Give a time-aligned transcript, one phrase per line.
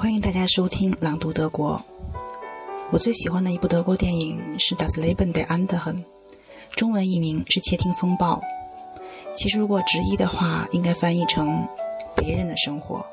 [0.00, 1.84] 欢迎大家收听《朗读德国》。
[2.92, 5.96] 我最喜欢的一部德国电影是《Das Leben der Anderen》，
[6.76, 8.36] 中文译名是《窃听风暴》。
[9.34, 11.66] 其实如果直译的话，应该翻译成
[12.14, 13.04] “别人的生活”。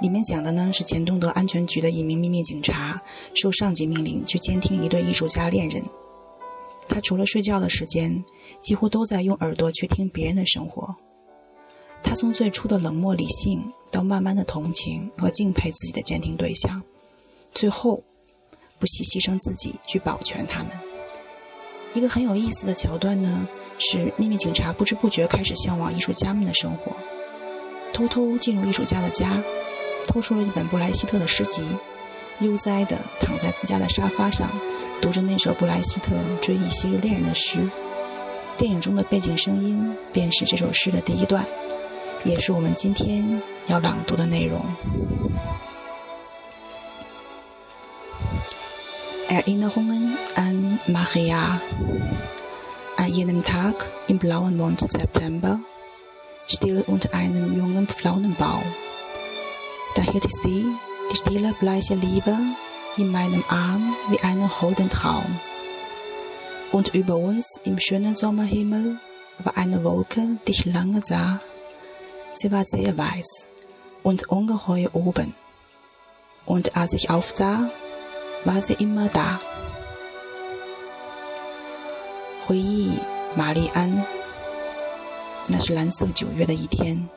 [0.00, 2.96] 里面讲的呢是前东德安全局的一名秘密警察，
[3.34, 5.82] 受上级命令去监听一对艺术家恋人。
[6.88, 8.24] 他除了睡觉的时间，
[8.62, 10.94] 几乎都在用耳朵去听别人的生活。
[12.02, 16.82] 他从最初的冷漠理性，到慢慢的同情和敬佩自己的监听对象，
[17.52, 18.02] 最后
[18.78, 20.70] 不惜牺牲自己去保全他们。
[21.92, 23.46] 一个很有意思的桥段呢，
[23.78, 26.96] 是秘密警察不知不觉开始向往艺术家们的生活，
[27.92, 29.42] 偷偷进入艺术家的家，
[30.06, 31.64] 偷出了一本布莱希特的诗集，
[32.40, 34.48] 悠哉地躺在自家的沙发上，
[35.00, 37.68] 读着那首布莱希特追忆昔日恋人的诗。
[38.56, 41.44] 电影中的背景声音便是这首诗的第一段。
[42.25, 44.65] 也是我们今天要朗读的内容。
[49.29, 51.59] Erinnerungen an Maria.
[52.97, 55.59] An jenem Tag im blauen Mond September,
[56.47, 58.63] still unter einem jungen Pflaumenbaum.
[59.95, 60.65] Da hielt ich sie,
[61.11, 62.37] die stille, bleiche Liebe,
[62.97, 65.25] in meinem Arm wie einen holden Traum.
[66.71, 68.97] Und über uns im schönen Sommerhimmel
[69.39, 71.39] war eine Wolke, die ich lange sah
[72.40, 73.50] Sie war sehr weiß
[74.02, 75.34] und ungeheuer oben.
[76.46, 77.70] Und als ich aufsah,
[78.46, 79.38] war sie immer da.
[82.46, 82.98] 回忆
[83.36, 84.06] 玛丽安，
[85.48, 87.10] 那是蓝色九月的一天，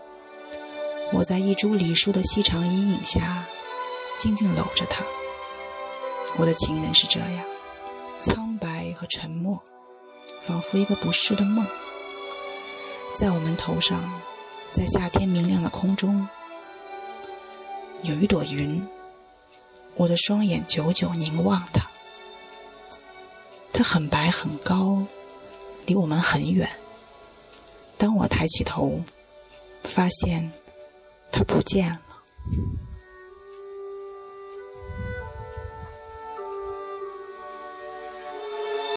[1.13, 3.45] 我在一株梨树的细长阴影下，
[4.19, 5.05] 静静搂着她。
[6.35, 7.45] 我的情人是这样，
[8.19, 9.63] 苍白和沉默，
[10.41, 11.65] 仿佛一个不适的梦，
[13.13, 14.03] 在我们头上。
[14.73, 16.27] 在夏天明亮的空中，
[18.01, 18.83] 有一朵云。
[19.95, 21.87] 我的双眼久久凝望它，
[23.71, 25.05] 它很白很高，
[25.85, 26.67] 离我们很远。
[27.99, 28.99] 当我抬起头，
[29.83, 30.51] 发现
[31.31, 32.01] 它不见了。